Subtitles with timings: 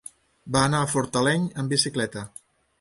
[0.55, 2.29] Va anar a Fortaleny amb bicicleta.